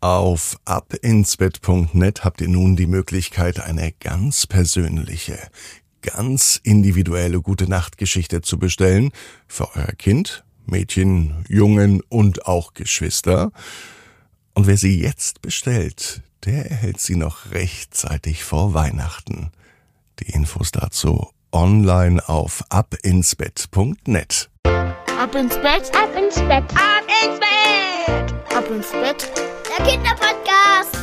[0.00, 5.38] Auf abinsbett.net habt ihr nun die Möglichkeit, eine ganz persönliche,
[6.02, 9.10] ganz individuelle gute Nachtgeschichte zu bestellen
[9.48, 13.50] für euer Kind, Mädchen, Jungen und auch Geschwister.
[14.54, 19.50] Und wer sie jetzt bestellt, der erhält sie noch rechtzeitig vor Weihnachten.
[20.20, 24.48] Die Infos dazu online auf abinsbett.net.
[24.64, 27.48] Ab ins Bett, Ab ins Bett, Ab ins Bett!
[28.58, 29.47] ab ins Bett.
[29.78, 30.96] Der Kinderpodcast.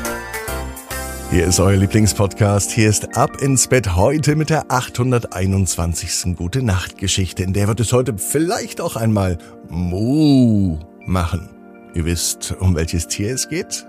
[1.32, 2.72] Hier ist euer Lieblingspodcast.
[2.72, 6.36] Hier ist Ab ins Bett heute mit der 821.
[6.36, 7.44] Gute Nacht Geschichte.
[7.44, 9.38] In der wird es heute vielleicht auch einmal
[9.70, 11.50] Mu machen.
[11.94, 13.86] Ihr wisst, um welches Tier es geht?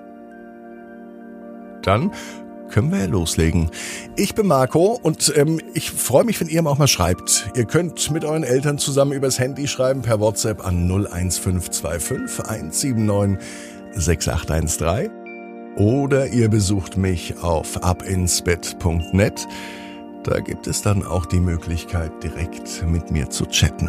[1.83, 2.11] Dann
[2.71, 3.71] können wir loslegen.
[4.17, 7.51] Ich bin Marco und ähm, ich freue mich, wenn ihr auch mal schreibt.
[7.55, 13.39] Ihr könnt mit euren Eltern zusammen übers Handy schreiben per WhatsApp an 01525 179
[13.97, 15.11] 6813
[15.77, 19.47] oder ihr besucht mich auf abinsbett.net.
[20.25, 23.89] Da gibt es dann auch die Möglichkeit, direkt mit mir zu chatten.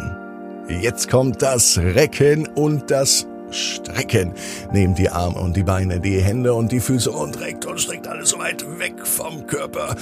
[0.68, 4.34] Jetzt kommt das Recken und das Strecken.
[4.72, 8.06] Nehmt die Arme und die Beine, die Hände und die Füße und reckt und streckt
[8.06, 9.96] alles so weit weg vom Körper,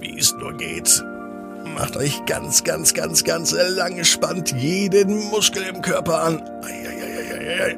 [0.00, 1.02] wie es nur geht.
[1.76, 6.42] Macht euch ganz, ganz, ganz, ganz lang, spannt jeden Muskel im Körper an.
[6.62, 7.76] Eieieiei.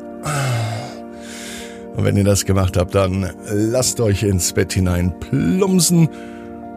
[1.97, 6.09] Und wenn ihr das gemacht habt, dann lasst euch ins Bett hinein plumpsen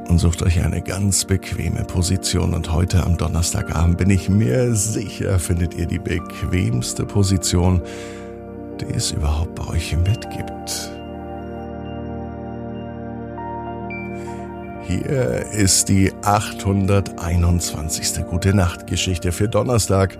[0.07, 2.53] und sucht euch eine ganz bequeme Position.
[2.53, 7.81] Und heute am Donnerstagabend bin ich mir sicher, findet ihr die bequemste Position,
[8.81, 10.91] die es überhaupt bei euch im Bett gibt.
[14.87, 18.23] Hier ist die 821.
[18.29, 20.15] Gute Nacht Geschichte für Donnerstag,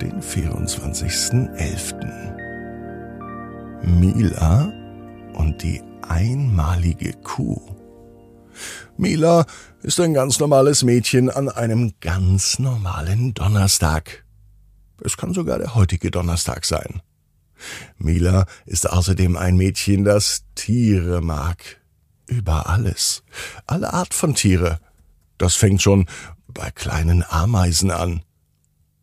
[0.00, 2.33] den 24.11.
[3.86, 4.72] Mila
[5.34, 7.60] und die einmalige Kuh.
[8.96, 9.44] Mila
[9.82, 14.24] ist ein ganz normales Mädchen an einem ganz normalen Donnerstag.
[15.02, 17.02] Es kann sogar der heutige Donnerstag sein.
[17.98, 21.80] Mila ist außerdem ein Mädchen, das Tiere mag.
[22.26, 23.22] Über alles.
[23.66, 24.80] Alle Art von Tiere.
[25.36, 26.06] Das fängt schon
[26.48, 28.22] bei kleinen Ameisen an.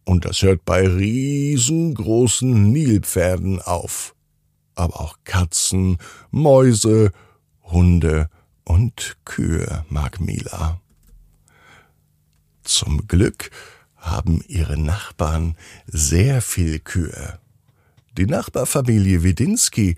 [0.05, 4.15] Und das hört bei riesengroßen Nilpferden auf.
[4.75, 5.97] Aber auch Katzen,
[6.31, 7.11] Mäuse,
[7.63, 8.29] Hunde
[8.63, 10.79] und Kühe mag Mila.
[12.63, 13.49] Zum Glück
[13.95, 15.55] haben ihre Nachbarn
[15.87, 17.39] sehr viel Kühe.
[18.17, 19.95] Die Nachbarfamilie Widinski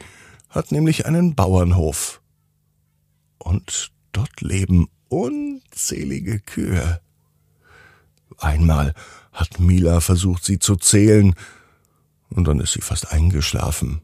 [0.50, 2.22] hat nämlich einen Bauernhof.
[3.38, 7.01] Und dort leben unzählige Kühe.
[8.38, 8.94] Einmal
[9.31, 11.33] hat Mila versucht, sie zu zählen,
[12.29, 14.01] und dann ist sie fast eingeschlafen.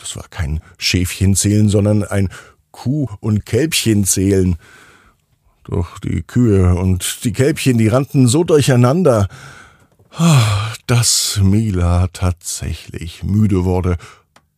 [0.00, 2.30] Das war kein Schäfchenzählen, sondern ein
[2.72, 4.56] Kuh- und Kälbchenzählen.
[5.64, 9.28] Doch die Kühe und die Kälbchen, die rannten so durcheinander,
[10.86, 13.98] dass Mila tatsächlich müde wurde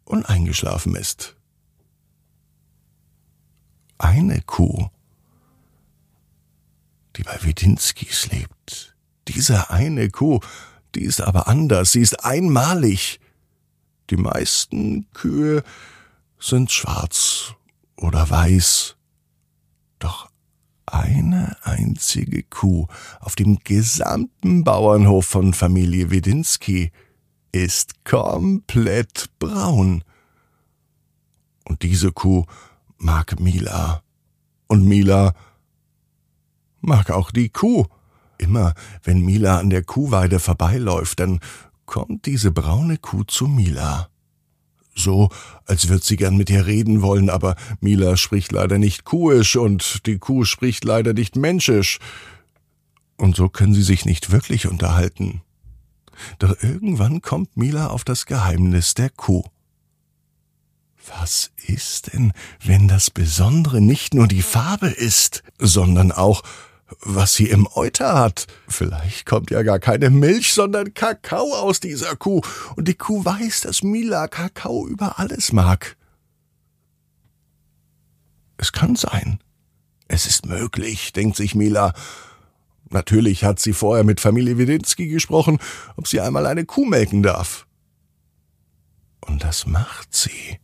[0.04, 1.36] und eingeschlafen ist.
[3.98, 4.88] Eine Kuh,
[7.16, 8.96] die bei Widinskis lebt.
[9.28, 10.40] Diese eine Kuh,
[10.94, 13.20] die ist aber anders, sie ist einmalig.
[14.12, 15.64] Die meisten Kühe
[16.38, 17.54] sind schwarz
[17.96, 18.94] oder weiß.
[20.00, 20.28] Doch
[20.84, 22.88] eine einzige Kuh
[23.20, 26.92] auf dem gesamten Bauernhof von Familie Widinski
[27.52, 30.04] ist komplett braun.
[31.64, 32.44] Und diese Kuh
[32.98, 34.02] mag Mila.
[34.66, 35.32] Und Mila
[36.82, 37.86] mag auch die Kuh.
[38.36, 38.74] Immer
[39.04, 41.40] wenn Mila an der Kuhweide vorbeiläuft, dann
[41.92, 44.08] kommt diese braune Kuh zu Mila.
[44.94, 45.28] So,
[45.66, 50.06] als wird sie gern mit ihr reden wollen, aber Mila spricht leider nicht kuhisch und
[50.06, 51.98] die Kuh spricht leider nicht menschisch.
[53.18, 55.42] Und so können sie sich nicht wirklich unterhalten.
[56.38, 59.44] Doch irgendwann kommt Mila auf das Geheimnis der Kuh.
[61.14, 62.32] Was ist denn,
[62.64, 66.42] wenn das Besondere nicht nur die Farbe ist, sondern auch,
[67.00, 68.46] was sie im Euter hat?
[68.68, 72.40] Vielleicht kommt ja gar keine Milch, sondern Kakao aus dieser Kuh,
[72.76, 75.96] und die Kuh weiß, dass Mila Kakao über alles mag.
[78.56, 79.40] Es kann sein.
[80.08, 81.94] Es ist möglich, denkt sich Mila.
[82.90, 85.58] Natürlich hat sie vorher mit Familie Widinski gesprochen,
[85.96, 87.66] ob sie einmal eine Kuh melken darf.
[89.20, 90.58] Und das macht sie.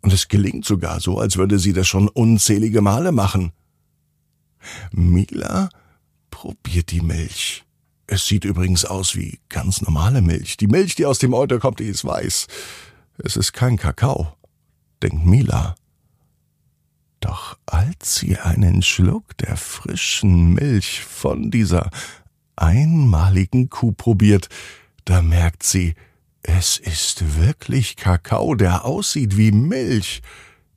[0.00, 3.52] Und es gelingt sogar so, als würde sie das schon unzählige Male machen.
[4.92, 5.68] Mila
[6.30, 7.64] probiert die Milch.
[8.06, 10.56] Es sieht übrigens aus wie ganz normale Milch.
[10.56, 12.46] Die Milch, die aus dem Euter kommt, die ist weiß.
[13.18, 14.34] Es ist kein Kakao.
[15.02, 15.74] denkt Mila.
[17.20, 21.90] Doch als sie einen Schluck der frischen Milch von dieser
[22.56, 24.48] einmaligen Kuh probiert,
[25.04, 25.94] da merkt sie,
[26.42, 30.22] es ist wirklich Kakao, der aussieht wie Milch.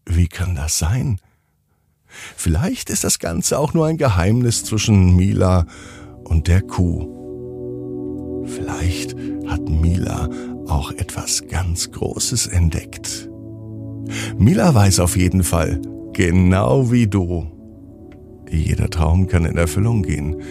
[0.05, 1.19] Wie kann das sein?
[2.35, 5.65] Vielleicht ist das Ganze auch nur ein Geheimnis zwischen Mila
[6.23, 8.43] und der Kuh.
[8.45, 9.15] Vielleicht
[9.47, 10.29] hat Mila
[10.67, 13.29] auch etwas ganz Großes entdeckt.
[14.37, 15.81] Mila weiß auf jeden Fall,
[16.13, 17.47] genau wie du,
[18.49, 20.41] jeder Traum kann in Erfüllung gehen.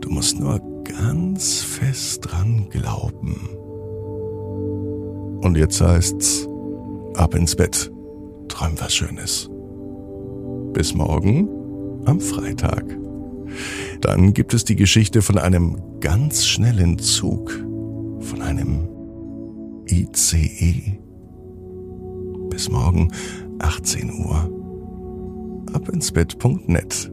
[0.00, 3.50] Du musst nur ganz fest dran glauben.
[5.40, 6.48] Und jetzt heißt's,
[7.14, 7.92] ab ins Bett,
[8.48, 9.48] träum was Schönes.
[10.78, 11.48] Bis morgen
[12.04, 12.84] am Freitag.
[14.00, 17.50] Dann gibt es die Geschichte von einem ganz schnellen Zug,
[18.20, 18.88] von einem
[19.90, 21.00] ICE.
[22.48, 23.10] Bis morgen
[23.58, 25.66] 18 Uhr.
[25.72, 27.10] Abinsbett.net